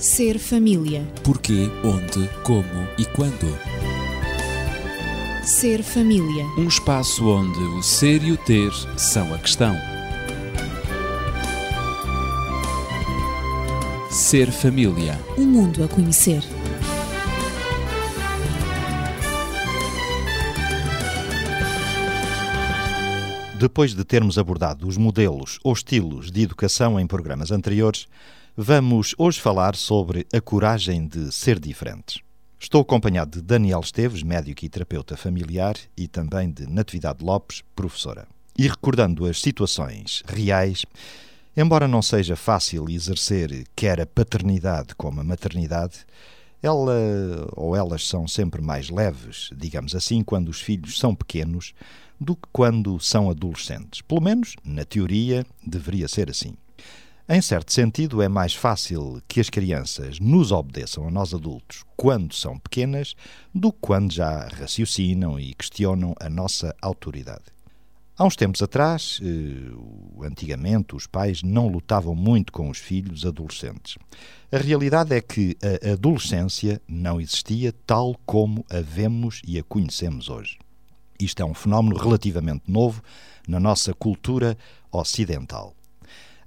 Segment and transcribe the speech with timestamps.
[0.00, 1.06] Ser família.
[1.22, 3.54] Porquê, onde, como e quando.
[5.44, 6.46] Ser família.
[6.56, 9.76] Um espaço onde o ser e o ter são a questão.
[14.10, 15.20] Ser família.
[15.36, 16.42] Um mundo a conhecer.
[23.58, 28.08] Depois de termos abordado os modelos ou estilos de educação em programas anteriores,
[28.56, 32.20] vamos hoje falar sobre a coragem de ser diferentes.
[32.58, 38.26] Estou acompanhado de Daniel Esteves, médico e terapeuta familiar, e também de Natividade Lopes, professora.
[38.58, 40.84] E recordando as situações reais,
[41.56, 46.04] embora não seja fácil exercer quer a paternidade como a maternidade,
[46.62, 51.72] ela ou elas são sempre mais leves, digamos assim, quando os filhos são pequenos
[52.20, 54.02] do que quando são adolescentes.
[54.02, 56.54] Pelo menos, na teoria, deveria ser assim.
[57.32, 62.34] Em certo sentido, é mais fácil que as crianças nos obedeçam a nós adultos quando
[62.34, 63.14] são pequenas
[63.54, 67.44] do que quando já raciocinam e questionam a nossa autoridade.
[68.18, 73.96] Há uns tempos atrás, eh, antigamente, os pais não lutavam muito com os filhos adolescentes.
[74.50, 80.28] A realidade é que a adolescência não existia tal como a vemos e a conhecemos
[80.28, 80.58] hoje.
[81.20, 83.00] Isto é um fenómeno relativamente novo
[83.46, 84.58] na nossa cultura
[84.90, 85.76] ocidental.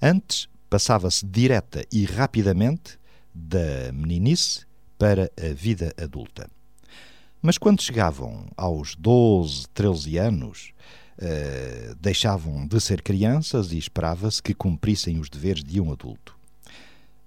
[0.01, 2.97] Antes, passava-se direta e rapidamente
[3.31, 4.65] da meninice
[4.97, 6.49] para a vida adulta.
[7.39, 10.73] Mas quando chegavam aos 12, 13 anos,
[11.19, 16.35] uh, deixavam de ser crianças e esperava-se que cumprissem os deveres de um adulto.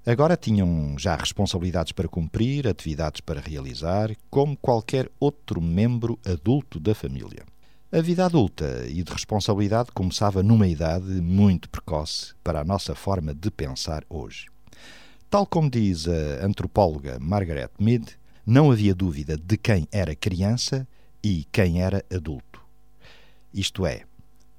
[0.04, 6.96] Agora tinham já responsabilidades para cumprir, atividades para realizar, como qualquer outro membro adulto da
[6.96, 7.44] família.
[7.92, 13.32] A vida adulta e de responsabilidade começava numa idade muito precoce para a nossa forma
[13.32, 14.46] de pensar hoje.
[15.30, 20.86] Tal como diz a antropóloga Margaret Mead, não havia dúvida de quem era criança
[21.22, 22.60] e quem era adulto.
[23.54, 24.02] Isto é,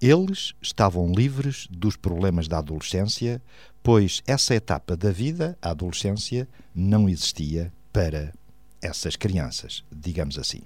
[0.01, 3.41] eles estavam livres dos problemas da adolescência,
[3.83, 8.33] pois essa etapa da vida, a adolescência, não existia para
[8.81, 10.61] essas crianças, digamos assim.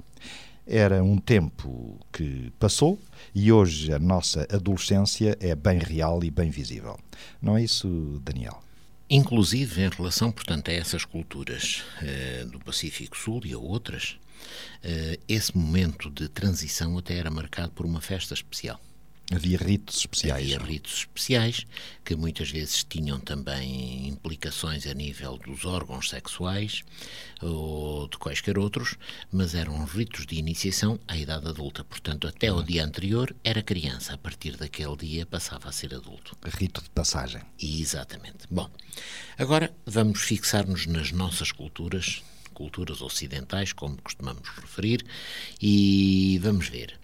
[0.65, 2.99] Era um tempo que passou
[3.33, 6.99] e hoje a nossa adolescência é bem real e bem visível.
[7.41, 8.61] Não é isso, Daniel?
[9.09, 14.17] Inclusive em relação, portanto, a essas culturas eh, do Pacífico Sul e a outras,
[14.83, 18.79] eh, esse momento de transição até era marcado por uma festa especial.
[19.33, 20.43] Havia ritos especiais.
[20.43, 21.65] Havia ritos especiais
[22.03, 26.83] que muitas vezes tinham também implicações a nível dos órgãos sexuais
[27.41, 28.97] ou de quaisquer outros,
[29.31, 31.83] mas eram ritos de iniciação à idade adulta.
[31.83, 36.37] Portanto, até ao dia anterior era criança, a partir daquele dia passava a ser adulto.
[36.43, 37.41] Rito de passagem.
[37.57, 38.45] Exatamente.
[38.49, 38.69] Bom,
[39.37, 42.21] agora vamos fixar-nos nas nossas culturas,
[42.53, 45.05] culturas ocidentais, como costumamos referir,
[45.61, 46.99] e vamos ver.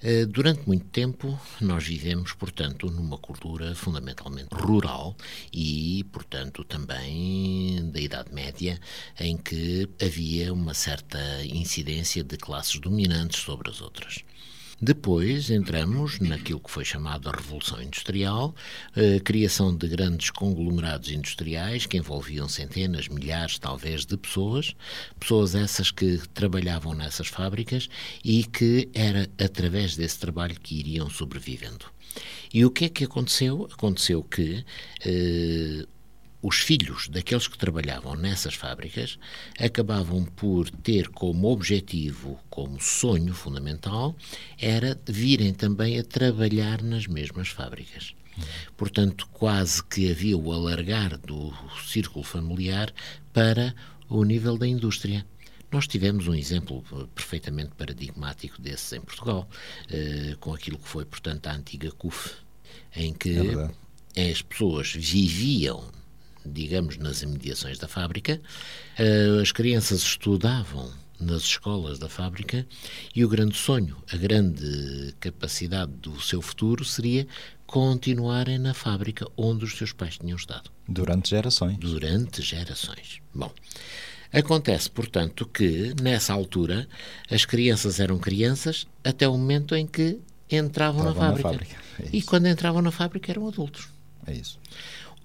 [0.00, 5.16] Eh, durante muito tempo, nós vivemos, portanto, numa cultura fundamentalmente rural
[5.52, 8.78] e, portanto, também da Idade Média,
[9.18, 14.24] em que havia uma certa incidência de classes dominantes sobre as outras.
[14.80, 18.54] Depois entramos naquilo que foi chamado a Revolução Industrial,
[18.94, 24.76] a criação de grandes conglomerados industriais que envolviam centenas, milhares, talvez, de pessoas,
[25.18, 27.88] pessoas essas que trabalhavam nessas fábricas
[28.24, 31.86] e que era através desse trabalho que iriam sobrevivendo.
[32.54, 33.68] E o que é que aconteceu?
[33.72, 34.64] Aconteceu que
[35.04, 35.84] eh,
[36.40, 39.18] os filhos daqueles que trabalhavam nessas fábricas
[39.58, 44.16] acabavam por ter como objetivo, como sonho fundamental,
[44.56, 48.14] era virem também a trabalhar nas mesmas fábricas.
[48.76, 51.52] Portanto, quase que havia o alargar do
[51.84, 52.92] círculo familiar
[53.32, 53.74] para
[54.08, 55.26] o nível da indústria.
[55.72, 56.82] Nós tivemos um exemplo
[57.14, 59.48] perfeitamente paradigmático desses em Portugal,
[59.90, 62.36] eh, com aquilo que foi, portanto, a antiga CUF,
[62.94, 63.36] em que
[64.14, 65.97] é as pessoas viviam
[66.44, 68.40] digamos, nas imediações da fábrica.
[68.98, 70.90] Uh, as crianças estudavam
[71.20, 72.66] nas escolas da fábrica
[73.14, 77.26] e o grande sonho, a grande capacidade do seu futuro seria
[77.66, 80.70] continuarem na fábrica onde os seus pais tinham estado.
[80.88, 81.76] Durante gerações.
[81.78, 83.20] Durante gerações.
[83.34, 83.52] Bom.
[84.32, 86.86] Acontece, portanto, que nessa altura
[87.30, 90.18] as crianças eram crianças até o momento em que
[90.50, 91.48] entravam na fábrica.
[91.48, 91.76] Na fábrica.
[92.00, 93.88] É e quando entravam na fábrica eram adultos.
[94.26, 94.58] É isso.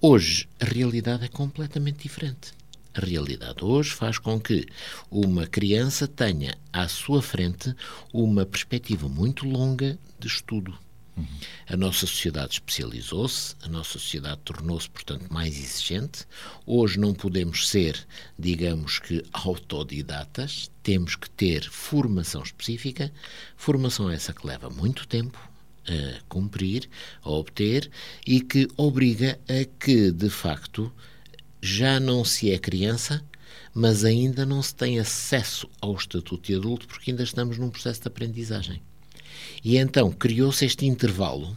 [0.06, 2.52] Hoje, a realidade é completamente diferente.
[2.94, 4.66] A realidade hoje faz com que
[5.10, 7.74] uma criança tenha à sua frente
[8.12, 10.78] uma perspectiva muito longa de estudo.
[11.70, 16.28] A nossa sociedade especializou-se, a nossa sociedade tornou-se, portanto, mais exigente.
[16.66, 18.06] Hoje não podemos ser,
[18.38, 23.10] digamos que, autodidatas, temos que ter formação específica,
[23.56, 25.40] formação essa que leva muito tempo,
[25.88, 26.90] a cumprir,
[27.22, 27.90] a obter
[28.26, 30.92] e que obriga a que, de facto,
[31.62, 33.24] já não se é criança,
[33.74, 38.02] mas ainda não se tem acesso ao estatuto de adulto porque ainda estamos num processo
[38.02, 38.82] de aprendizagem.
[39.64, 41.56] E então criou-se este intervalo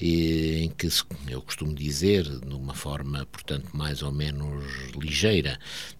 [0.00, 0.88] em que
[1.28, 4.64] eu costumo dizer, de uma forma, portanto, mais ou menos
[4.96, 5.58] ligeira,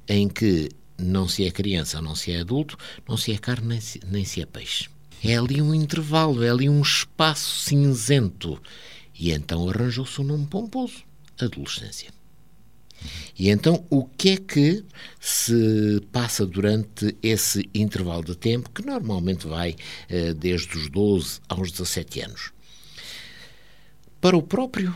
[0.08, 2.76] em que não se é criança, não se é adulto,
[3.08, 4.88] não se é carne, nem se, nem se é peixe.
[5.22, 8.60] É ali um intervalo, é ali um espaço cinzento.
[9.18, 11.04] E então arranjou-se um nome pomposo:
[11.38, 12.10] adolescência.
[13.38, 14.84] E então, o que é que
[15.18, 19.74] se passa durante esse intervalo de tempo, que normalmente vai
[20.08, 22.52] eh, desde os 12 aos 17 anos?
[24.20, 24.94] Para o próprio,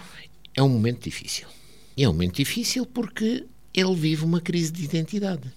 [0.54, 1.48] é um momento difícil.
[1.96, 3.44] É um momento difícil porque
[3.74, 5.52] ele vive uma crise de identidade.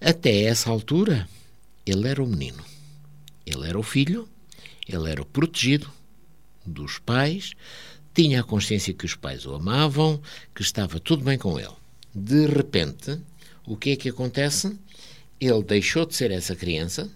[0.00, 1.28] Até essa altura,
[1.86, 2.62] ele era o menino.
[3.46, 4.28] Ele era o filho,
[4.88, 5.90] ele era o protegido
[6.64, 7.52] dos pais,
[8.14, 10.20] tinha a consciência que os pais o amavam,
[10.54, 11.74] que estava tudo bem com ele.
[12.14, 13.18] De repente,
[13.66, 14.78] o que é que acontece?
[15.40, 17.10] Ele deixou de ser essa criança,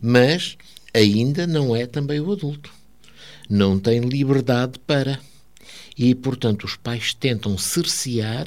[0.00, 0.56] mas
[0.94, 2.72] ainda não é também o adulto.
[3.48, 5.20] Não tem liberdade para.
[5.96, 8.46] E, portanto, os pais tentam cercear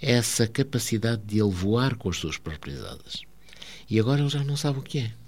[0.00, 3.22] essa capacidade de ele voar com as suas próprias asas.
[3.88, 5.19] E agora ele já não sabe o que é.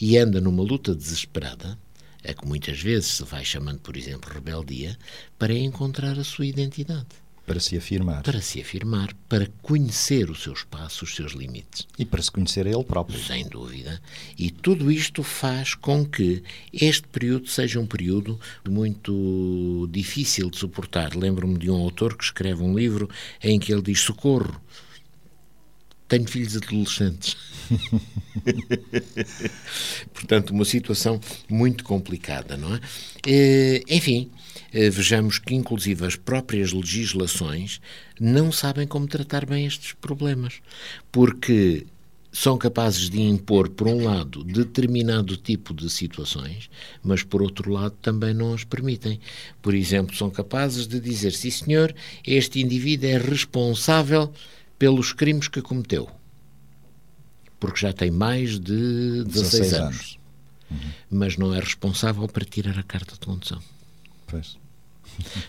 [0.00, 1.78] E anda numa luta desesperada
[2.24, 4.98] a que muitas vezes se vai chamando, por exemplo, rebeldia,
[5.38, 7.06] para encontrar a sua identidade.
[7.46, 8.22] Para se afirmar.
[8.22, 11.88] Para se afirmar, para conhecer o seu espaço, os seus limites.
[11.98, 13.18] E para se conhecer a ele próprio.
[13.18, 14.02] Sem dúvida.
[14.36, 21.16] E tudo isto faz com que este período seja um período muito difícil de suportar.
[21.16, 23.08] Lembro-me de um autor que escreve um livro
[23.42, 24.60] em que ele diz: Socorro,
[26.08, 27.36] tenho filhos adolescentes.
[30.14, 32.80] Portanto, uma situação muito complicada, não é?
[33.26, 34.30] Eh, enfim,
[34.72, 37.80] eh, vejamos que, inclusive, as próprias legislações
[38.18, 40.60] não sabem como tratar bem estes problemas,
[41.12, 41.86] porque
[42.32, 46.70] são capazes de impor, por um lado, determinado tipo de situações,
[47.02, 49.18] mas, por outro lado, também não as permitem.
[49.60, 51.94] Por exemplo, são capazes de dizer: sim, senhor,
[52.26, 54.32] este indivíduo é responsável
[54.78, 56.08] pelos crimes que cometeu.
[57.58, 59.82] Porque já tem mais de 16, 16 anos.
[59.82, 60.18] anos.
[60.70, 60.90] Uhum.
[61.10, 63.60] Mas não é responsável para tirar a carta de condução.
[64.26, 64.56] Pois.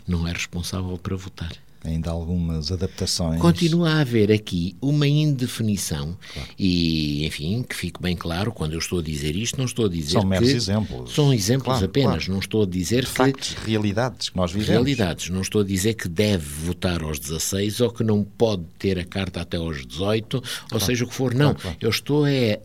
[0.07, 1.51] Não é responsável para votar
[1.83, 3.39] ainda algumas adaptações.
[3.39, 6.49] Continua a haver aqui uma indefinição claro.
[6.57, 9.89] e, enfim, que fique bem claro, quando eu estou a dizer isto, não estou a
[9.89, 11.13] dizer são meros exemplos.
[11.13, 12.31] São exemplos claro, apenas, claro.
[12.33, 13.11] não estou a dizer que...
[13.11, 14.71] Factos, realidades que nós vivemos.
[14.71, 18.99] Realidades, não estou a dizer que deve votar aos 16 ou que não pode ter
[18.99, 21.55] a carta até aos 18, ou seja o que for, não.
[21.79, 22.59] Eu estou é,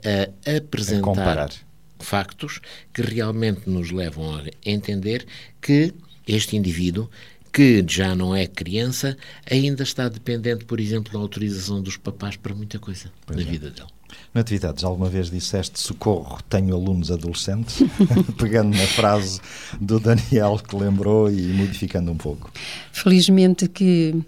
[0.46, 1.38] a apresentar...
[1.38, 1.74] A
[2.04, 2.60] factos
[2.92, 5.26] que realmente nos levam a entender
[5.60, 5.92] que
[6.26, 7.10] este indivíduo
[7.54, 9.16] que já não é criança,
[9.48, 13.46] ainda está dependente, por exemplo, da autorização dos papás para muita coisa pois na é.
[13.48, 13.86] vida dele.
[14.32, 17.78] Natividades, alguma vez disseste socorro, tenho alunos adolescentes?
[18.36, 19.40] Pegando na frase
[19.80, 22.50] do Daniel que lembrou e modificando um pouco.
[22.92, 24.20] Felizmente que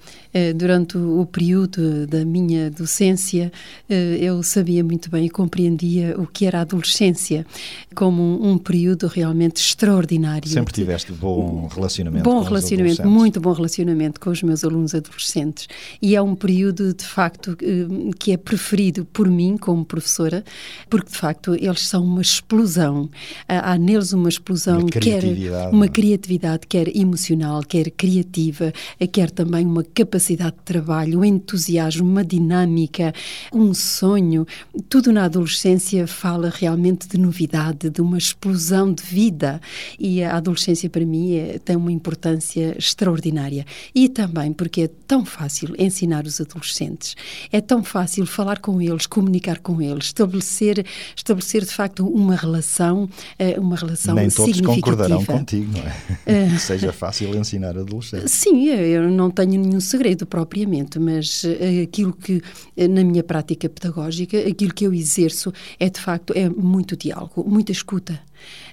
[0.55, 3.50] durante o período da minha docência
[3.88, 7.47] eh, eu sabia muito bem e compreendia o que era a adolescência
[7.95, 10.49] como um período realmente extraordinário.
[10.49, 15.69] Sempre tiveste bom relacionamento bom com relacionamento, muito bom relacionamento com os meus alunos adolescentes
[16.02, 17.87] e é um período de facto eh,
[18.19, 20.45] que é preferido por mim como professora
[20.90, 23.09] porque de facto eles são uma explosão
[23.49, 25.25] há neles uma explosão uma quer
[25.73, 25.88] uma é?
[25.88, 28.73] criatividade quer emocional quer criativa
[29.12, 33.12] quer também uma capacidade de trabalho, um entusiasmo, uma dinâmica,
[33.52, 34.47] um sonho.
[34.88, 39.61] Tudo na adolescência fala realmente de novidade, de uma explosão de vida.
[39.99, 43.64] E a adolescência, para mim, é, tem uma importância extraordinária.
[43.95, 47.14] E também porque é tão fácil ensinar os adolescentes,
[47.52, 53.09] é tão fácil falar com eles, comunicar com eles, estabelecer, estabelecer de facto uma relação,
[53.38, 56.54] eh, uma relação Nem todos concordarão contigo, não é?
[56.54, 58.33] Uh, Seja fácil ensinar adolescentes.
[58.33, 62.40] Sim, eu não tenho nenhum segredo propriamente, mas eh, aquilo que,
[62.76, 67.44] eh, na minha prática pedagógica, aquilo que eu exerço é, de facto, é muito diálogo,
[67.46, 68.20] muita escuta.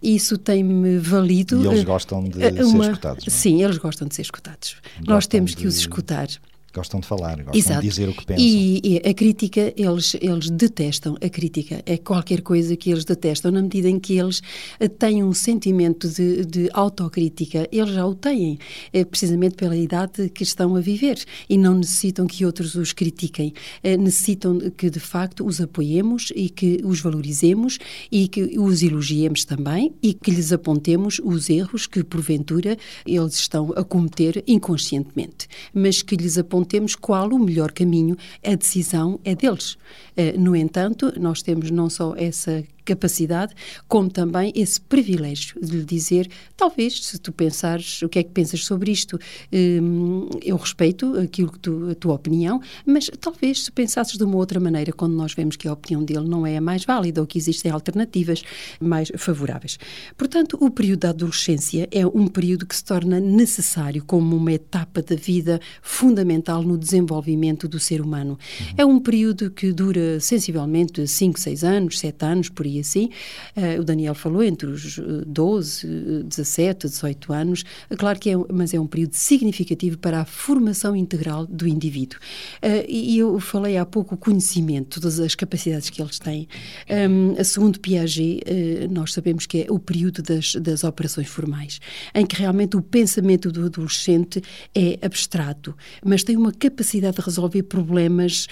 [0.02, 1.64] Isso tem-me valido.
[1.64, 3.28] E eles gostam de uma, ser escutados.
[3.28, 3.30] É?
[3.30, 4.76] Sim, eles gostam de ser escutados.
[4.98, 5.58] Gostam Nós temos de...
[5.58, 6.28] que os escutar.
[6.74, 7.82] Gostam de falar, gostam Exato.
[7.82, 8.44] de dizer o que pensam.
[8.44, 11.84] E, e, a crítica, eles, eles detestam a crítica.
[11.86, 14.42] É qualquer coisa que eles detestam, na medida em que eles
[14.80, 17.70] eh, têm um sentimento de, de autocrítica.
[17.72, 18.58] Eles já o têm,
[18.92, 21.24] é, precisamente pela idade que estão a viver.
[21.48, 23.54] E não necessitam que outros os critiquem.
[23.84, 27.78] É, necessitam que, de facto, os apoiemos e que os valorizemos
[28.12, 32.76] e que os elogiemos também e que lhes apontemos os erros que, porventura,
[33.06, 35.48] eles estão a cometer inconscientemente.
[35.72, 38.16] Mas que lhes apontemos temos qual o melhor caminho,
[38.46, 39.78] a decisão é deles.
[40.16, 43.54] Eh, no entanto, nós temos não só essa capacidade,
[43.88, 48.32] como também esse privilégio de lhe dizer, talvez, se tu pensares, o que é que
[48.32, 49.20] pensas sobre isto,
[49.52, 54.38] hum, eu respeito aquilo que tu, a tua opinião, mas talvez se pensasses de uma
[54.38, 57.28] outra maneira, quando nós vemos que a opinião dele não é a mais válida ou
[57.28, 58.44] que existem alternativas
[58.80, 59.78] mais favoráveis.
[60.18, 65.02] Portanto, o período da adolescência é um período que se torna necessário como uma etapa
[65.02, 68.38] da vida fundamental no desenvolvimento do ser humano.
[68.60, 68.74] Uhum.
[68.78, 73.10] É um período que dura sensivelmente 5, 6 anos, 7 anos, por aí e assim.
[73.56, 77.64] Uh, o Daniel falou entre os 12, 17, 18 anos.
[77.98, 82.20] Claro que é, mas é um período significativo para a formação integral do indivíduo.
[82.58, 86.48] Uh, e eu falei há pouco o conhecimento, todas as capacidades que eles têm.
[86.90, 91.80] Um, a segundo Piaget, uh, nós sabemos que é o período das, das operações formais,
[92.14, 94.42] em que realmente o pensamento do adolescente
[94.76, 98.48] é abstrato, mas tem uma capacidade de resolver problemas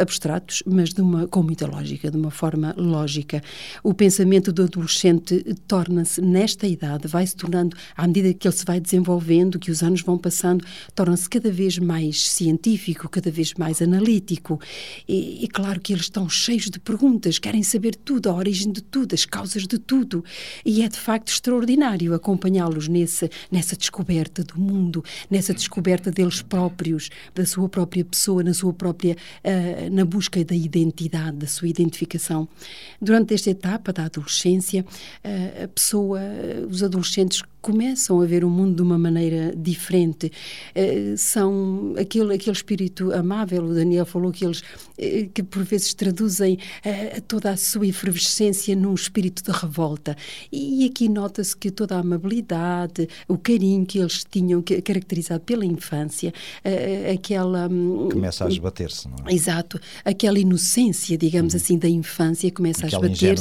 [0.00, 3.42] abstratos, mas de uma, com muita lógica, de uma forma lógica.
[3.82, 8.64] O pensamento do adolescente torna-se, nesta idade, vai se tornando, à medida que ele se
[8.64, 13.80] vai desenvolvendo, que os anos vão passando, torna-se cada vez mais científico, cada vez mais
[13.82, 14.60] analítico.
[15.08, 18.82] E, e, claro que eles estão cheios de perguntas, querem saber tudo, a origem de
[18.82, 20.24] tudo, as causas de tudo.
[20.64, 27.10] E é de facto extraordinário acompanhá-los nessa, nessa descoberta do mundo, nessa descoberta deles próprios,
[27.34, 32.48] da sua própria pessoa, na sua própria, uh, na busca da identidade, da sua identificação.
[33.00, 34.84] Durante este etapa da adolescência,
[35.62, 36.20] a pessoa,
[36.68, 40.32] os adolescentes começam a ver o mundo de uma maneira diferente.
[40.74, 45.92] Uh, são aquele, aquele espírito amável, o Daniel falou que eles, uh, que por vezes
[45.92, 50.16] traduzem uh, toda a sua efervescência num espírito de revolta.
[50.52, 55.64] E, aqui nota-se que toda a amabilidade, o carinho que eles tinham, que, caracterizado pela
[55.64, 56.32] infância,
[57.12, 57.68] aquela.
[57.68, 59.34] Um, começa a esbater-se, não é?
[59.34, 59.78] Exato.
[60.04, 61.60] Aquela inocência, digamos uhum.
[61.60, 63.37] assim, da infância começa aquela a esbater-se.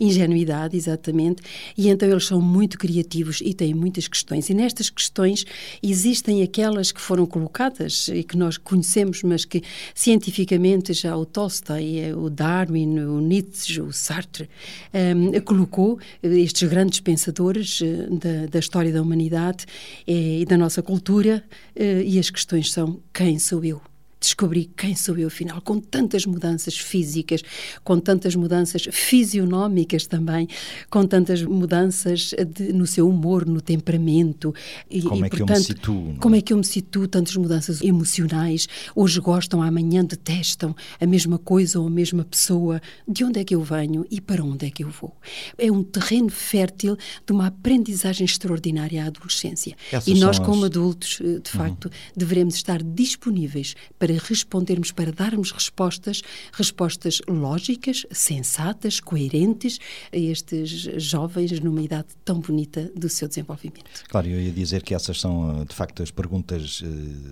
[0.00, 0.76] Ingenuidade.
[0.76, 1.42] exatamente.
[1.76, 4.48] E então eles são muito criativos e têm muitas questões.
[4.50, 5.44] E nestas questões
[5.82, 9.62] existem aquelas que foram colocadas e que nós conhecemos, mas que
[9.94, 14.48] cientificamente já o Tolstói, o Darwin, o Nietzsche, o Sartre
[14.92, 19.66] um, colocou estes grandes pensadores uh, da, da, história da humanidade
[20.06, 21.44] eh, e da nossa cultura.
[21.76, 23.80] E as questões são: quem sou eu?
[24.26, 27.42] Descobri quem sou eu, afinal, com tantas mudanças físicas,
[27.84, 30.48] com tantas mudanças fisionómicas também,
[30.90, 34.54] com tantas mudanças de, no seu humor, no temperamento.
[34.90, 36.16] E, como e, é que portanto, eu me situo?
[36.20, 37.08] Como é que eu me situo?
[37.08, 38.66] Tantas mudanças emocionais.
[38.94, 42.80] Hoje gostam, amanhã detestam a mesma coisa ou a mesma pessoa.
[43.06, 45.14] De onde é que eu venho e para onde é que eu vou?
[45.56, 49.76] É um terreno fértil de uma aprendizagem extraordinária à adolescência.
[49.92, 50.70] Essas e nós, como as...
[50.70, 51.90] adultos, eh, de facto, uhum.
[52.16, 59.78] devemos estar disponíveis para respondermos, para darmos respostas, respostas lógicas, sensatas, coerentes
[60.12, 60.70] a estes
[61.02, 63.84] jovens numa idade tão bonita do seu desenvolvimento.
[64.08, 66.86] Claro, eu ia dizer que essas são, de facto, as perguntas uh,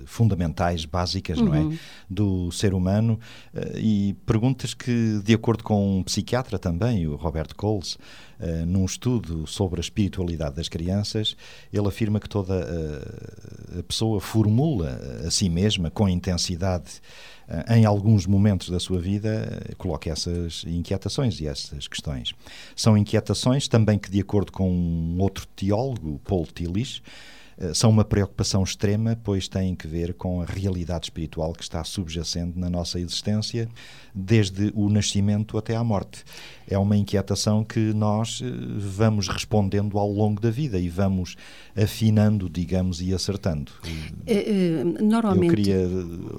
[0.07, 1.45] fundamentais, básicas, uhum.
[1.45, 1.61] não é?
[1.61, 1.79] Uhum.
[2.09, 3.19] Do ser humano
[3.55, 7.99] uh, e perguntas que, de acordo com um psiquiatra também, o Robert Coles,
[8.41, 11.37] uh, num estudo sobre a espiritualidade das crianças,
[11.73, 12.55] ele afirma que toda
[13.79, 17.01] a pessoa formula a si mesma com intensidade
[17.49, 22.35] eh, em alguns momentos da sua vida, eh, coloque essas inquietações e essas questões.
[22.75, 27.34] São inquietações também que, de acordo com um outro teólogo, Paul Tillich, eh,
[27.73, 32.59] são uma preocupação extrema, pois têm que ver com a realidade espiritual que está subjacente
[32.59, 33.69] na nossa existência,
[34.15, 36.25] desde o nascimento até à morte.
[36.69, 38.47] É uma inquietação que nós eh,
[38.79, 41.37] vamos respondendo ao longo da vida e vamos
[41.77, 43.73] afinando, digamos, e acertando.
[44.27, 45.49] É, normalmente.
[45.49, 45.89] Eu queria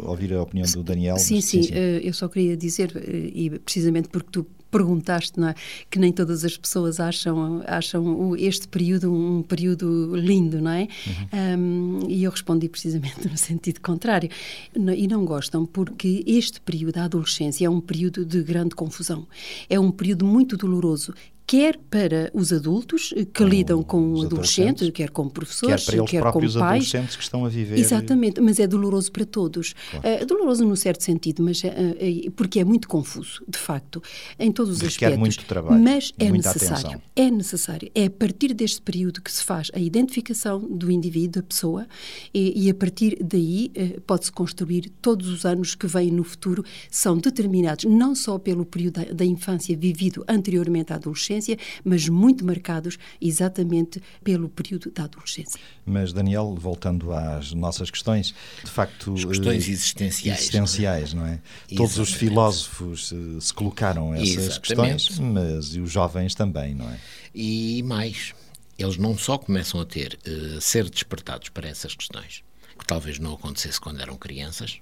[0.03, 1.17] ouvir a opinião do Daniel.
[1.17, 1.73] Sim, sim, sim, sim.
[1.73, 2.91] eu só queria dizer,
[3.33, 5.55] e precisamente porque tu perguntaste, não é?
[5.89, 10.87] Que nem todas as pessoas acham, acham este período um período lindo, não é?
[11.07, 11.59] Uhum.
[11.59, 14.29] Um, e eu respondi precisamente no sentido contrário.
[14.75, 19.25] E não gostam porque este período da adolescência é um período de grande confusão.
[19.69, 21.13] É um período muito doloroso
[21.47, 24.89] quer para os adultos que Com lidam com adolescentes, adolescentes.
[24.91, 26.71] quer com professores, Quer para eles quer próprios com pais.
[26.89, 27.77] adolescentes que estão a viver.
[27.77, 29.73] Exatamente, mas é doloroso para todos.
[30.01, 34.01] É doloroso num certo sentido, mas é, é, porque é muito confuso, de facto,
[34.39, 35.19] em todos os Requer aspectos.
[35.19, 36.75] muito trabalho mas é necessário.
[36.87, 37.01] atenção.
[37.15, 37.91] É necessário.
[37.93, 41.87] É a partir deste período que se faz a identificação do indivíduo, da pessoa,
[42.33, 46.63] e, e a partir daí eh, pode-se construir todos os anos que vêm no futuro
[46.89, 51.34] são determinados não só pelo período da, da infância vivido anteriormente à adolescência,
[51.83, 55.59] mas muito marcados exatamente pelo período da adolescência.
[55.85, 59.13] Mas, Daniel, voltando às nossas questões, de facto.
[59.13, 61.39] As questões existenciais, existenciais, não é?
[61.75, 65.07] Todos os filósofos eh, se colocaram essas Exatamente.
[65.07, 66.99] questões, mas e os jovens também, não é?
[67.33, 68.33] E mais,
[68.77, 72.43] eles não só começam a ter, eh, ser despertados para essas questões,
[72.77, 74.79] que talvez não acontecesse quando eram crianças,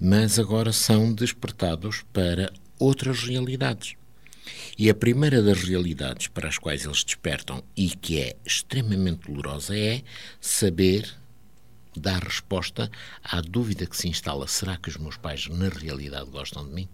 [0.00, 3.97] mas agora são despertados para outras realidades.
[4.76, 9.76] E a primeira das realidades para as quais eles despertam e que é extremamente dolorosa
[9.76, 10.02] é
[10.40, 11.12] saber
[11.96, 12.90] dar resposta
[13.22, 16.88] à dúvida que se instala: será que os meus pais na realidade gostam de mim?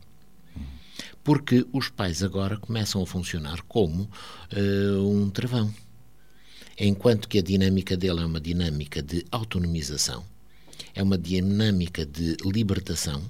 [1.23, 4.09] Porque os pais agora começam a funcionar como
[4.51, 5.75] eh, um travão.
[6.79, 10.25] Enquanto que a dinâmica dele é uma dinâmica de autonomização,
[10.95, 13.23] é uma dinâmica de libertação,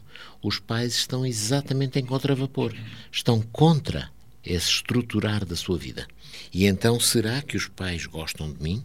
[0.42, 2.74] os pais estão exatamente em contravapor.
[3.10, 4.10] Estão contra
[4.44, 6.06] esse estruturar da sua vida.
[6.52, 8.84] E então, será que os pais gostam de mim?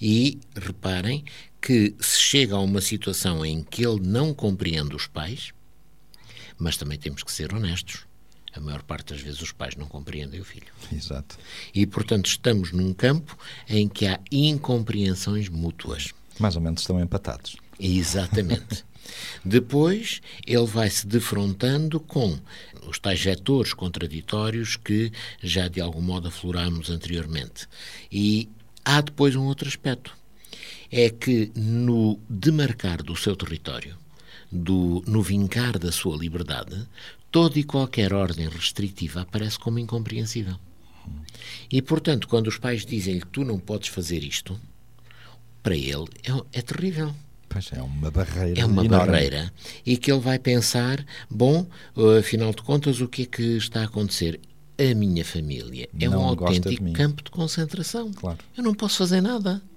[0.00, 1.24] E reparem
[1.60, 5.52] que se chega a uma situação em que ele não compreende os pais,
[6.58, 8.06] mas também temos que ser honestos.
[8.54, 10.66] A maior parte das vezes os pais não compreendem o filho.
[10.92, 11.36] Exato.
[11.74, 13.36] E, portanto, estamos num campo
[13.68, 16.12] em que há incompreensões mútuas.
[16.38, 17.56] Mais ou menos estão empatados.
[17.80, 18.84] Exatamente.
[19.44, 22.38] Depois, ele vai se defrontando com
[22.88, 27.66] os tais vetores contraditórios que já de algum modo aflorámos anteriormente.
[28.10, 28.48] E
[28.84, 30.16] há depois um outro aspecto.
[30.90, 33.96] É que no demarcar do seu território,
[34.50, 36.86] do, no vincar da sua liberdade,
[37.32, 40.56] toda e qualquer ordem restritiva aparece como incompreensível.
[41.70, 44.58] E, portanto, quando os pais dizem-lhe que tu não podes fazer isto,
[45.62, 47.14] para ele é, é terrível.
[47.48, 48.60] Pois é, uma barreira.
[48.60, 49.12] É uma enorme.
[49.12, 49.52] barreira.
[49.86, 51.66] E que ele vai pensar: bom,
[52.18, 54.40] afinal de contas, o que é que está a acontecer?
[54.76, 56.92] A minha família é Não um de autêntico mim.
[56.92, 58.12] campo de concentração.
[58.12, 58.38] Claro.
[58.56, 59.62] Eu não posso fazer nada.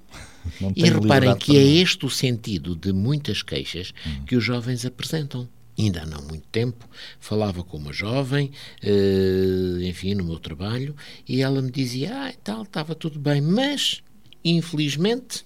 [0.75, 3.93] E reparem que é este o sentido de muitas queixas
[4.25, 5.47] que os jovens apresentam.
[5.77, 6.87] Ainda há não muito tempo
[7.19, 8.49] falava com uma jovem,
[8.81, 10.95] eh, enfim, no meu trabalho,
[11.27, 14.01] e ela me dizia: Ah, tal, estava tudo bem, mas,
[14.43, 15.45] infelizmente,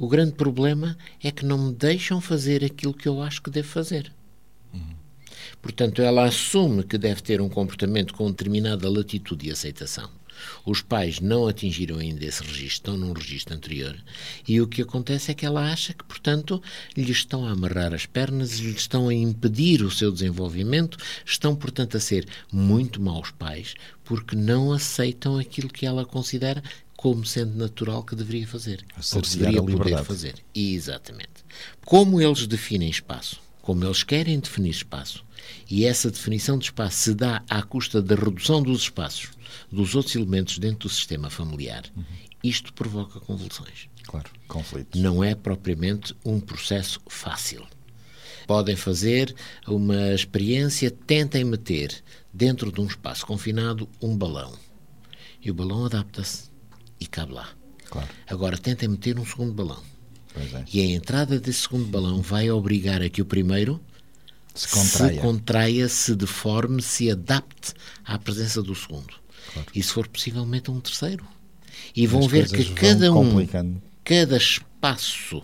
[0.00, 3.68] o grande problema é que não me deixam fazer aquilo que eu acho que devo
[3.68, 4.10] fazer.
[5.60, 10.08] Portanto, ela assume que deve ter um comportamento com determinada latitude e aceitação.
[10.64, 13.94] Os pais não atingiram ainda esse registro, estão num registro anterior,
[14.48, 16.62] e o que acontece é que ela acha que, portanto,
[16.96, 21.98] lhe estão a amarrar as pernas, lhe estão a impedir o seu desenvolvimento, estão, portanto,
[21.98, 26.62] a ser muito maus pais, porque não aceitam aquilo que ela considera
[27.00, 28.84] como sendo natural que deveria fazer.
[29.14, 30.34] Ou deveria poder fazer.
[30.54, 31.46] Exatamente.
[31.82, 35.24] Como eles definem espaço, como eles querem definir espaço,
[35.70, 39.30] e essa definição de espaço se dá à custa da redução dos espaços
[39.72, 41.84] dos outros elementos dentro do sistema familiar,
[42.44, 43.88] isto provoca convulsões.
[44.04, 45.00] Claro, conflitos.
[45.00, 47.66] Não é propriamente um processo fácil.
[48.46, 49.34] Podem fazer
[49.66, 54.52] uma experiência, tentem meter dentro de um espaço confinado um balão.
[55.42, 56.49] E o balão adapta-se
[57.00, 57.48] e cabe lá.
[57.88, 59.82] Claro, Agora tentem meter um segundo balão.
[60.36, 60.64] é.
[60.72, 63.80] E a entrada desse segundo balão vai obrigar a que o primeiro
[64.54, 65.20] Se se contraia.
[65.20, 67.72] contraia, se deforme, se adapte
[68.04, 69.14] à presença do segundo.
[69.74, 71.26] E se for possivelmente um terceiro.
[71.96, 73.34] E vão As ver que cada um,
[74.04, 75.42] cada espaço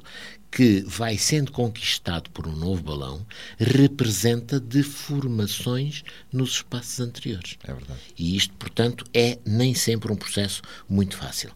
[0.50, 3.26] que vai sendo conquistado por um novo balão
[3.58, 7.58] representa deformações nos espaços anteriores.
[7.64, 8.00] É verdade.
[8.18, 11.52] E isto, portanto, é nem sempre um processo muito fácil.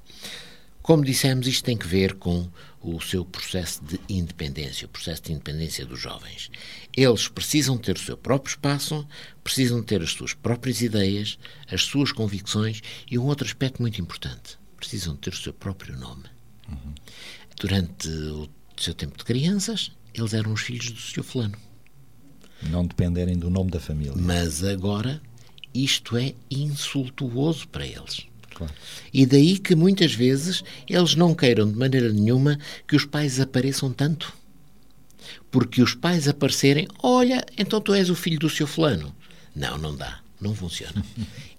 [0.82, 2.50] Como dissemos, isto tem que ver com
[2.80, 6.50] o seu processo de independência, o processo de independência dos jovens.
[6.96, 9.06] Eles precisam ter o seu próprio espaço,
[9.44, 11.38] precisam ter as suas próprias ideias,
[11.70, 16.24] as suas convicções e um outro aspecto muito importante: precisam ter o seu próprio nome.
[17.60, 18.48] Durante o
[18.82, 21.22] seu tempo de crianças, eles eram os filhos do Sr.
[21.22, 21.56] Fulano.
[22.62, 24.12] Não dependerem do nome da família.
[24.16, 25.20] Mas agora
[25.72, 28.26] isto é insultuoso para eles.
[28.54, 28.72] Claro.
[29.12, 33.92] E daí que muitas vezes eles não queiram de maneira nenhuma que os pais apareçam
[33.92, 34.32] tanto.
[35.50, 39.14] Porque os pais aparecerem, olha, então tu és o filho do seu fulano.
[39.54, 40.20] Não, não dá.
[40.40, 41.04] Não funciona.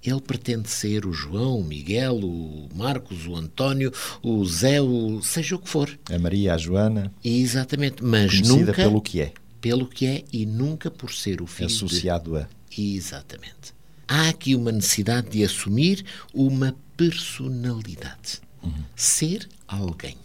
[0.03, 3.91] Ele pretende ser o João, o Miguel, o Marcos, o António,
[4.21, 5.99] o Zé, o seja o que for.
[6.09, 7.11] A Maria, a Joana.
[7.23, 9.33] Exatamente, mas nunca pelo que é.
[9.59, 12.37] Pelo que é e nunca por ser o filho associado de...
[12.37, 12.49] a.
[12.77, 13.73] Exatamente.
[14.07, 18.41] Há aqui uma necessidade de assumir uma personalidade.
[18.63, 18.73] Uhum.
[18.95, 20.17] Ser alguém.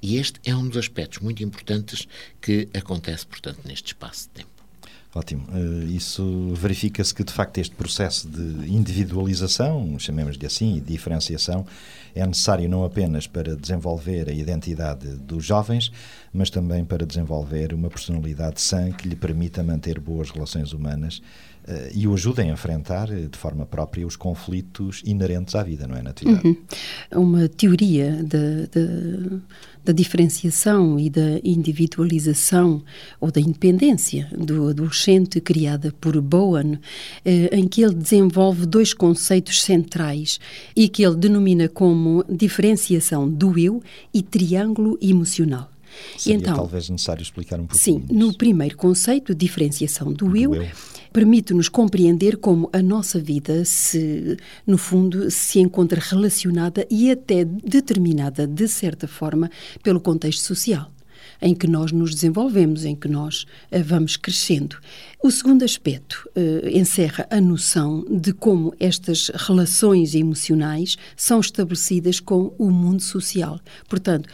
[0.00, 2.06] E este é um dos aspectos muito importantes
[2.40, 4.57] que acontece, portanto, neste espaço de tempo.
[5.18, 5.42] Ótimo.
[5.52, 11.66] Eh, isso verifica-se que, de facto, este processo de individualização, chamemos-lhe assim, e diferenciação,
[12.14, 15.90] é necessário não apenas para desenvolver a identidade dos jovens,
[16.32, 21.20] mas também para desenvolver uma personalidade sã que lhe permita manter boas relações humanas
[21.94, 25.96] e o ajude a enfrentar eh, de forma própria os conflitos inerentes à vida, não
[25.96, 26.48] é, Natividade?
[26.48, 26.56] Uhum.
[27.22, 28.24] Uma teoria
[29.84, 32.82] da diferenciação e da individualização
[33.20, 36.78] ou da independência do adolescente criada por Bowen,
[37.24, 40.38] eh, em que ele desenvolve dois conceitos centrais
[40.74, 45.70] e que ele denomina como diferenciação do eu e triângulo emocional.
[46.16, 48.00] Seria então, talvez necessário explicar um pouquinho.
[48.00, 50.68] Sim, no primeiro conceito, diferenciação do, do eu, eu
[51.12, 58.46] permite-nos compreender como a nossa vida se, no fundo, se encontra relacionada e até determinada,
[58.46, 59.50] de certa forma,
[59.82, 60.90] pelo contexto social
[61.40, 64.76] em que nós nos desenvolvemos, em que nós uh, vamos crescendo.
[65.22, 72.54] O segundo aspecto uh, encerra a noção de como estas relações emocionais são estabelecidas com
[72.58, 73.60] o mundo social.
[73.88, 74.28] Portanto,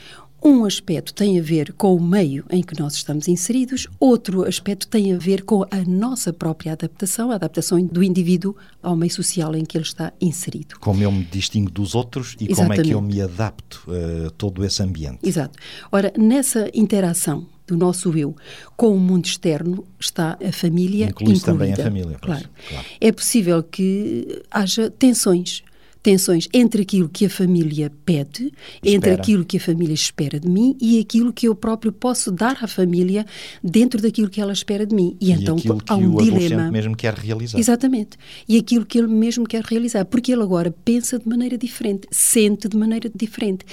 [0.45, 4.87] um aspecto tem a ver com o meio em que nós estamos inseridos, outro aspecto
[4.87, 9.57] tem a ver com a nossa própria adaptação, a adaptação do indivíduo ao meio social
[9.57, 10.77] em que ele está inserido.
[10.79, 12.57] Como eu me distingo dos outros e Exatamente.
[12.57, 13.87] como é que eu me adapto
[14.27, 15.21] a todo esse ambiente.
[15.23, 15.59] Exato.
[15.91, 18.37] Ora, nessa interação do nosso eu
[18.77, 21.45] com o mundo externo está a família Inclui incluída.
[21.47, 22.19] também a família.
[22.21, 22.49] Claro.
[22.69, 22.87] claro.
[23.01, 25.63] É possível que haja tensões
[26.05, 28.95] tensões entre aquilo que a família pede, espera.
[28.95, 32.59] entre aquilo que a família espera de mim e aquilo que eu próprio posso dar
[32.61, 33.25] à família
[33.63, 35.17] dentro daquilo que ela espera de mim.
[35.19, 35.57] E, e então
[35.89, 36.71] há um dilema.
[36.71, 37.59] mesmo quer realizar.
[37.59, 38.19] Exatamente.
[38.47, 42.69] E aquilo que ele mesmo quer realizar, porque ele agora pensa de maneira diferente, sente
[42.69, 43.65] de maneira diferente.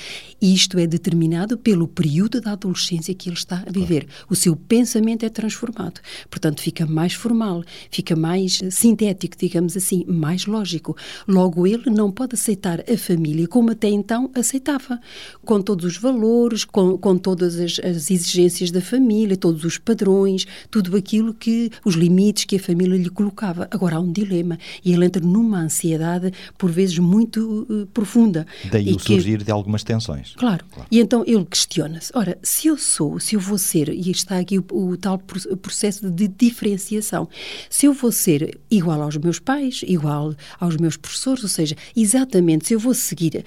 [0.41, 4.05] E isto é determinado pelo período da adolescência que ele está a viver.
[4.05, 4.25] Claro.
[4.29, 5.99] O seu pensamento é transformado.
[6.29, 10.95] Portanto, fica mais formal, fica mais sintético, digamos assim, mais lógico.
[11.27, 14.99] Logo, ele não pode pode aceitar a família como até então aceitava,
[15.43, 20.45] com todos os valores, com, com todas as, as exigências da família, todos os padrões,
[20.69, 23.67] tudo aquilo que, os limites que a família lhe colocava.
[23.71, 28.45] Agora há um dilema e ele entra numa ansiedade, por vezes, muito uh, profunda.
[28.71, 30.35] Daí o que, surgir de algumas tensões.
[30.35, 30.63] Claro.
[30.71, 30.87] claro.
[30.91, 34.59] E então ele questiona-se: ora, se eu sou, se eu vou ser, e está aqui
[34.59, 37.27] o, o tal processo de diferenciação,
[37.67, 41.75] se eu vou ser igual aos meus pais, igual aos meus professores, ou seja,
[42.15, 43.43] exatamente se eu vou seguir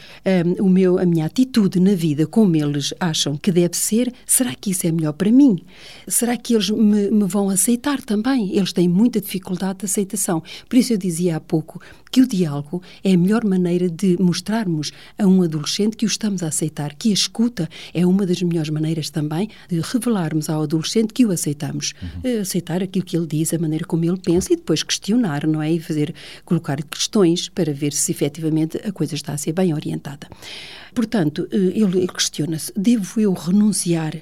[0.58, 4.54] um, o meu, a minha atitude na vida como eles acham que deve ser, será
[4.54, 5.58] que isso é melhor para mim?
[6.08, 8.56] Será que eles me, me vão aceitar também?
[8.56, 10.42] Eles têm muita dificuldade de aceitação.
[10.68, 11.80] Por isso eu dizia há pouco
[12.14, 16.44] que o diálogo é a melhor maneira de mostrarmos a um adolescente que o estamos
[16.44, 21.12] a aceitar, que a escuta é uma das melhores maneiras também de revelarmos ao adolescente
[21.12, 21.92] que o aceitamos.
[22.00, 22.40] Uhum.
[22.40, 25.72] Aceitar aquilo que ele diz, a maneira como ele pensa e depois questionar, não é?
[25.72, 30.28] E fazer, colocar questões para ver se efetivamente a coisa está a ser bem orientada.
[30.94, 34.14] Portanto, eh, ele questiona-se: devo eu renunciar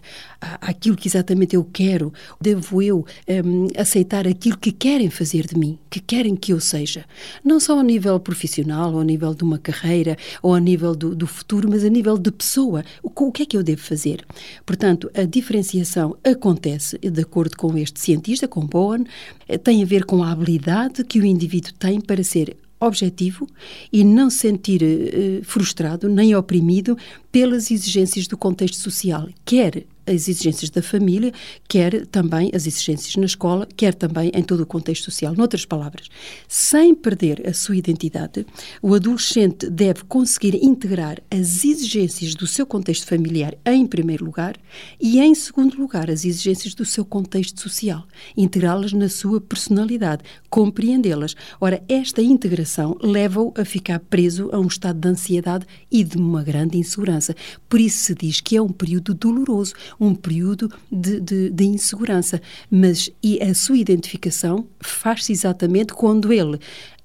[0.61, 2.13] àquilo que exatamente eu quero?
[2.41, 7.05] Devo eu um, aceitar aquilo que querem fazer de mim, que querem que eu seja?
[7.45, 11.15] Não só ao nível profissional, ou ao nível de uma carreira, ou ao nível do,
[11.15, 12.85] do futuro, mas a nível de pessoa.
[13.03, 14.25] O, o que é que eu devo fazer?
[14.67, 19.07] Portanto, a diferenciação acontece, de acordo com este cientista, com Bowen,
[19.49, 23.47] eh, tem a ver com a habilidade que o indivíduo tem para ser objetivo
[23.93, 26.97] e não se sentir uh, frustrado nem oprimido
[27.31, 31.33] pelas exigências do contexto social, quer as exigências da família,
[31.69, 35.35] quer também as exigências na escola, quer também em todo o contexto social.
[35.35, 36.09] Noutras palavras,
[36.49, 38.47] sem perder a sua identidade,
[38.81, 44.57] o adolescente deve conseguir integrar as exigências do seu contexto familiar em primeiro lugar
[45.01, 51.35] e, em segundo lugar, as exigências do seu contexto social, integrá-las na sua personalidade, compreendê-las.
[51.61, 56.43] Ora, esta integração leva-o a ficar preso a um estado de ansiedade e de uma
[56.43, 57.35] grande insegurança.
[57.69, 62.41] Por isso se diz que é um período doloroso, um período de, de, de insegurança.
[62.71, 66.59] Mas e a sua identificação faz-se exatamente quando ele,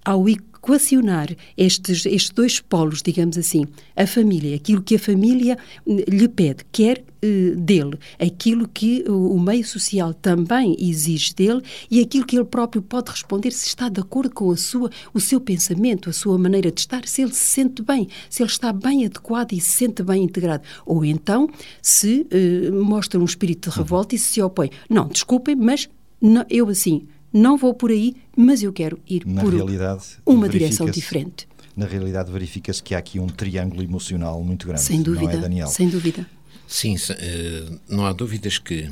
[0.04, 0.28] ao
[0.68, 6.28] equacionar estes, estes dois polos, digamos assim, a família, aquilo que a família hum, lhe
[6.28, 12.36] pede, quer eh, dele, aquilo que o meio social também exige dele e aquilo que
[12.36, 16.14] ele próprio pode responder se está de acordo com a sua, o seu pensamento, a
[16.14, 19.62] sua maneira de estar, se ele se sente bem, se ele está bem adequado e
[19.62, 20.64] se sente bem integrado.
[20.86, 21.50] Ou então,
[21.82, 24.70] se uh, mostra um espírito de revolta e se opõe.
[24.90, 25.90] Não, desculpem, mas
[26.22, 30.48] não, eu assim não vou por aí, mas eu quero ir na por realidade, uma
[30.48, 31.48] direção diferente.
[31.76, 34.82] Na realidade, verifica-se que há aqui um triângulo emocional muito grande.
[34.82, 35.68] Sem dúvida, não é, Daniel?
[35.68, 36.26] sem dúvida.
[36.68, 38.92] Sim, uh, não há dúvidas que uh,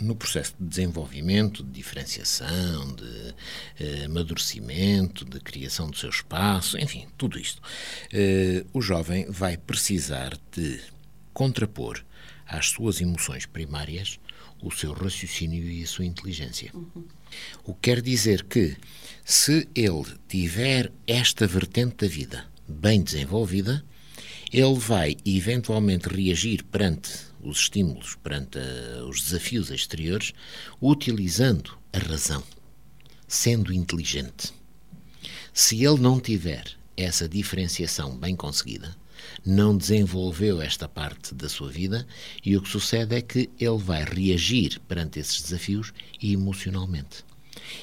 [0.00, 7.06] no processo de desenvolvimento, de diferenciação, de uh, amadurecimento, de criação do seu espaço, enfim,
[7.16, 7.62] tudo isto,
[8.72, 10.80] o jovem vai precisar de
[11.32, 12.02] contrapor
[12.46, 14.18] às suas emoções primárias
[14.62, 16.70] o seu raciocínio e a sua inteligência.
[16.74, 17.04] Uhum.
[17.64, 18.76] O que quer dizer que,
[19.24, 23.84] se ele tiver esta vertente da vida bem desenvolvida,
[24.52, 27.10] ele vai eventualmente reagir perante
[27.42, 30.32] os estímulos, perante uh, os desafios exteriores,
[30.80, 32.42] utilizando a razão,
[33.28, 34.52] sendo inteligente.
[35.52, 36.64] Se ele não tiver
[36.96, 38.96] essa diferenciação bem conseguida,
[39.44, 42.06] não desenvolveu esta parte da sua vida
[42.44, 47.24] e o que sucede é que ele vai reagir perante esses desafios emocionalmente.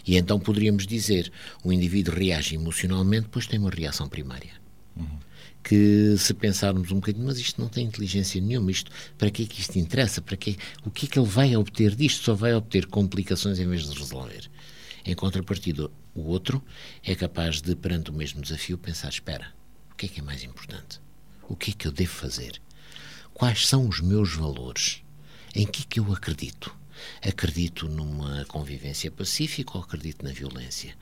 [0.05, 1.31] E então poderíamos dizer,
[1.63, 4.51] o indivíduo reage emocionalmente, pois tem uma reação primária.
[4.95, 5.19] Uhum.
[5.63, 9.45] Que se pensarmos um bocadinho, mas isto não tem inteligência nenhuma, isto, para que é
[9.45, 10.21] que isto interessa?
[10.21, 12.23] Para que, o que é que ele vai obter disto?
[12.23, 14.49] Só vai obter complicações em vez de resolver.
[15.05, 16.63] Em contrapartida, o outro
[17.03, 19.53] é capaz de, perante o mesmo desafio, pensar: espera,
[19.91, 21.02] o que é que é mais importante?
[21.53, 22.59] O que é que eu devo fazer?
[23.31, 25.03] Quais são os meus valores?
[25.53, 26.75] Em que é que eu acredito?
[27.21, 30.95] Acredito numa convivência pacífica ou acredito na violência?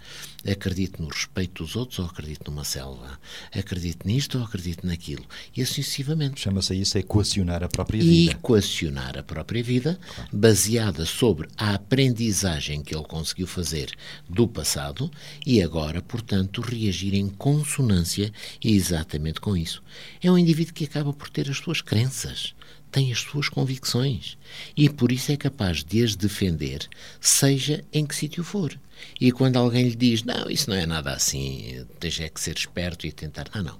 [0.50, 3.20] Acredito no respeito dos outros ou acredito numa selva?
[3.54, 5.26] Acredito nisto ou acredito naquilo?
[5.56, 6.42] E assim sucessivamente.
[6.42, 8.32] Chama-se isso equacionar a própria vida.
[8.32, 10.30] Equacionar a própria vida, claro.
[10.32, 13.92] baseada sobre a aprendizagem que ele conseguiu fazer
[14.30, 15.12] do passado
[15.46, 18.32] e agora, portanto, reagir em consonância
[18.64, 19.84] exatamente com isso.
[20.22, 22.54] É um indivíduo que acaba por ter as suas crenças
[22.92, 24.38] tem as suas convicções
[24.76, 26.88] e por isso é capaz de as defender,
[27.20, 28.78] seja em que sítio for.
[29.20, 32.56] E quando alguém lhe diz, não, isso não é nada assim, tens é que ser
[32.56, 33.50] esperto e tentar.
[33.56, 33.80] Não, não.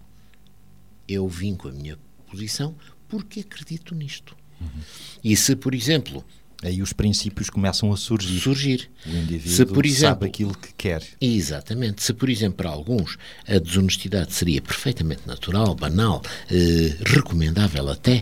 [1.08, 1.98] Eu vim com a minha
[2.30, 2.76] posição
[3.08, 4.36] porque acredito nisto.
[4.60, 4.68] Uhum.
[5.24, 6.24] E se, por exemplo,
[6.64, 8.40] Aí os princípios começam a surgir.
[8.40, 8.90] Surgir.
[9.06, 11.04] O indivíduo se, por exemplo, sabe aquilo que quer.
[11.20, 12.04] Exatamente.
[12.04, 16.22] Se, por exemplo, para alguns a desonestidade seria perfeitamente natural, banal,
[16.52, 18.22] eh, recomendável até,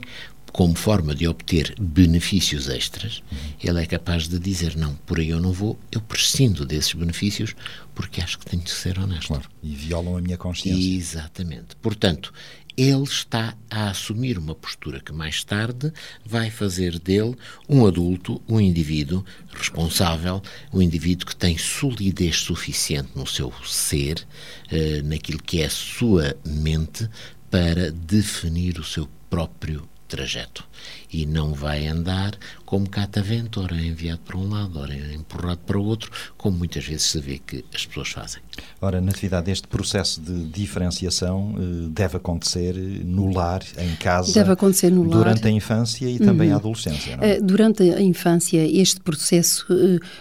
[0.51, 3.23] como forma de obter benefícios extras,
[3.63, 7.55] ele é capaz de dizer: não, por aí eu não vou, eu prescindo desses benefícios
[7.93, 9.27] porque acho que tenho de ser honesto.
[9.27, 10.95] Claro, e violam a minha consciência.
[10.95, 11.75] Exatamente.
[11.81, 12.33] Portanto,
[12.77, 15.91] ele está a assumir uma postura que mais tarde
[16.25, 17.35] vai fazer dele
[17.67, 24.25] um adulto, um indivíduo responsável, um indivíduo que tem solidez suficiente no seu ser,
[24.71, 27.09] eh, naquilo que é a sua mente,
[27.51, 30.67] para definir o seu próprio trajeto
[31.11, 35.83] e não vai andar como catavento, ora enviado para um lado, ora empurrado para o
[35.83, 38.41] outro, como muitas vezes se vê que as pessoas fazem.
[38.79, 44.91] Ora, Natividade, este processo de diferenciação eh, deve acontecer no lar, em casa, deve acontecer
[44.91, 45.47] no durante lar.
[45.47, 46.55] a infância e também uhum.
[46.55, 47.17] a adolescência.
[47.17, 47.31] Não é?
[47.31, 49.65] Eh, durante a infância, este processo,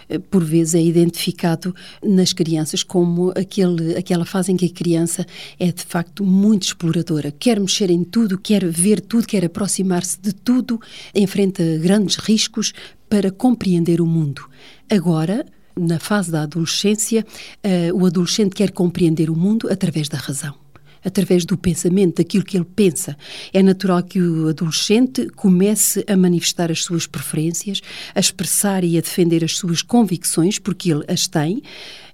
[0.09, 5.25] eh, por vezes, é identificado nas crianças como aquele, aquela fase em que a criança
[5.59, 9.43] é, de facto, muito exploradora, quer mexer em tudo, quer ver tudo, quer
[9.79, 10.79] aproximar-se de tudo,
[11.15, 12.73] enfrenta grandes riscos
[13.09, 14.47] para compreender o mundo.
[14.89, 15.45] Agora,
[15.77, 17.25] na fase da adolescência,
[17.63, 20.55] uh, o adolescente quer compreender o mundo através da razão
[21.03, 23.17] através do pensamento, daquilo que ele pensa.
[23.53, 27.81] É natural que o adolescente comece a manifestar as suas preferências,
[28.13, 31.61] a expressar e a defender as suas convicções, porque ele as tem,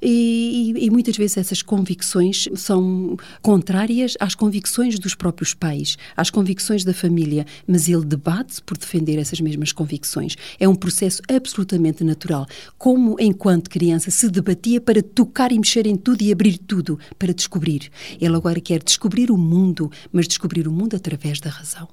[0.08, 6.84] e, e, muitas vezes essas convicções são contrárias às convicções dos próprios pais, às convicções
[6.84, 10.36] da família, mas ele debate-se por defender essas mesmas convicções.
[10.60, 12.46] É um processo absolutamente natural.
[12.78, 17.34] Como enquanto criança se debatia para tocar e mexer em tudo e abrir tudo para
[17.34, 17.90] descobrir.
[18.22, 21.88] Ele agora quer descobrir o mundo, mas descobrir o mundo através da razão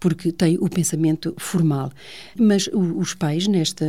[0.00, 1.90] porque tem o pensamento formal.
[2.38, 3.84] Mas os pais, nesta,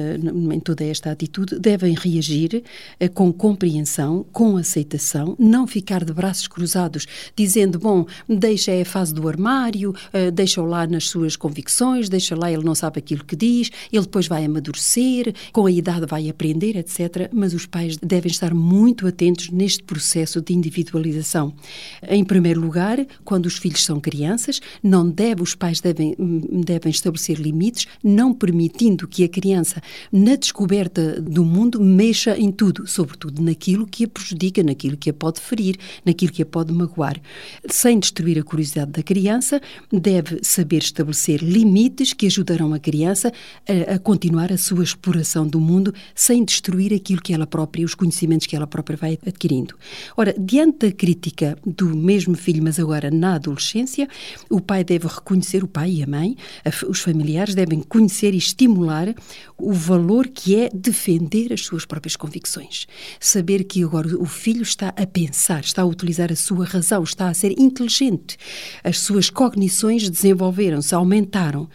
[0.54, 2.64] em toda esta atitude, devem reagir
[3.00, 8.86] eh, com compreensão, com aceitação, não ficar de braços cruzados, dizendo, bom, deixa é a
[8.86, 13.24] fase do armário, eh, deixa-o lá nas suas convicções, deixa lá, ele não sabe aquilo
[13.24, 17.30] que diz, ele depois vai amadurecer, com a idade vai aprender, etc.
[17.32, 21.54] Mas os pais devem estar muito atentos neste processo de individualização.
[22.08, 25.99] Em primeiro lugar, quando os filhos são crianças, não deve, os pais devem,
[26.66, 29.82] devem estabelecer limites, não permitindo que a criança,
[30.12, 35.14] na descoberta do mundo, mexa em tudo, sobretudo naquilo que a prejudica, naquilo que a
[35.14, 37.20] pode ferir, naquilo que a pode magoar.
[37.70, 43.32] Sem destruir a curiosidade da criança, deve saber estabelecer limites que ajudarão a criança
[43.68, 47.96] a, a continuar a sua exploração do mundo sem destruir aquilo que ela própria, os
[47.96, 49.76] conhecimentos que ela própria vai adquirindo.
[50.16, 54.08] Ora, diante da crítica do mesmo filho, mas agora na adolescência,
[54.50, 56.36] o pai deve reconhecer, o pai e a mãe,
[56.88, 59.14] os familiares devem conhecer e estimular
[59.58, 62.86] o valor que é defender as suas próprias convicções.
[63.20, 67.28] Saber que agora o filho está a pensar, está a utilizar a sua razão, está
[67.28, 68.38] a ser inteligente.
[68.84, 71.68] As suas cognições desenvolveram-se, aumentaram.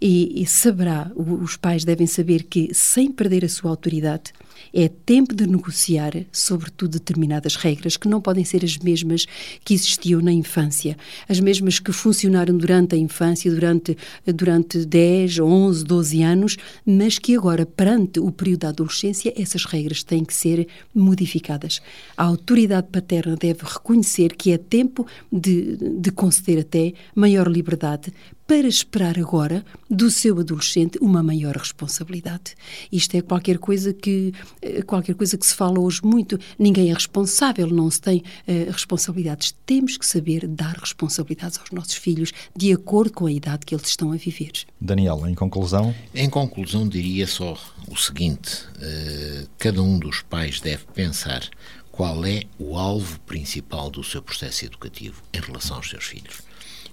[0.00, 4.32] E, e saberá, os pais devem saber que, sem perder a sua autoridade,
[4.72, 9.26] é tempo de negociar, sobretudo, determinadas regras que não podem ser as mesmas
[9.64, 10.96] que existiam na infância,
[11.28, 16.56] as mesmas que funcionaram durante a infância, durante, durante 10, 11, 12 anos,
[16.86, 21.80] mas que agora, perante o período da adolescência, essas regras têm que ser modificadas.
[22.16, 28.12] A autoridade paterna deve reconhecer que é tempo de, de conceder até maior liberdade
[28.52, 32.54] para esperar agora do seu adolescente uma maior responsabilidade.
[32.92, 36.38] Isto é qualquer coisa que eh, qualquer coisa que se fala hoje muito.
[36.58, 39.54] Ninguém é responsável, não se tem uh, responsabilidades.
[39.64, 43.88] Temos que saber dar responsabilidades aos nossos filhos de acordo com a idade que eles
[43.88, 44.52] estão a viver.
[44.78, 45.94] Daniel, em conclusão?
[46.14, 47.56] Em conclusão, diria só
[47.88, 51.48] o seguinte: uh, cada um dos pais deve pensar
[51.90, 56.51] qual é o alvo principal do seu processo educativo em relação aos seus filhos.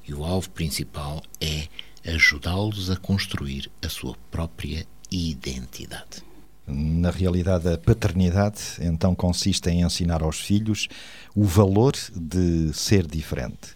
[0.10, 1.67] E o alvo principal é
[2.04, 6.24] ajudá-los a construir a sua própria identidade.
[6.65, 10.88] Na realidade, a paternidade então consiste em ensinar aos filhos
[11.36, 13.76] o valor de ser diferente.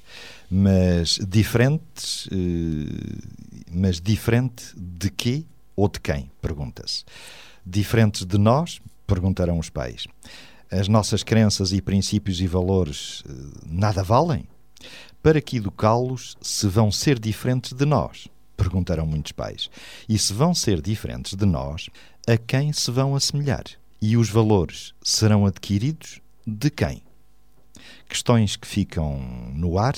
[0.49, 6.31] Mas diferentes, eh, mas diferente de quê ou de quem?
[6.41, 7.03] Pergunta-se.
[7.63, 8.81] Diferentes de nós?
[9.05, 10.07] Perguntarão os pais.
[10.71, 13.31] As nossas crenças e princípios e valores eh,
[13.67, 14.47] nada valem?
[15.23, 18.27] Para que educá-los se vão ser diferentes de nós?
[18.57, 19.69] Perguntarão muitos pais.
[20.07, 21.89] E se vão ser diferentes de nós,
[22.27, 23.63] a quem se vão assemelhar?
[24.01, 27.01] E os valores serão adquiridos de quem?
[28.09, 29.17] Questões que ficam
[29.53, 29.95] no ar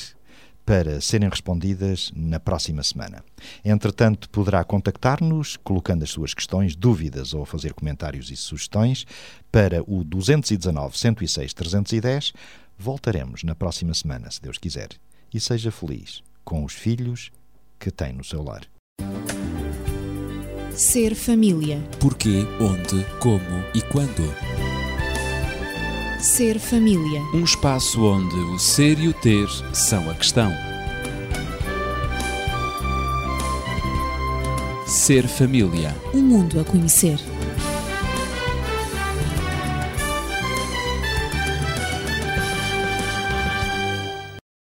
[0.63, 3.23] para serem respondidas na próxima semana.
[3.63, 9.07] Entretanto, poderá contactar-nos colocando as suas questões, dúvidas ou fazer comentários e sugestões
[9.51, 12.31] para o 219 106 310.
[12.77, 14.89] Voltaremos na próxima semana, se Deus quiser.
[15.33, 17.31] E seja feliz com os filhos
[17.79, 18.61] que tem no seu lar.
[20.71, 21.81] Ser família.
[21.99, 24.33] Porquê, onde, como e quando.
[26.19, 27.21] Ser família.
[27.33, 30.51] Um espaço onde o ser e o ter são a questão.
[34.87, 35.95] Ser família.
[36.13, 37.19] Um mundo a conhecer.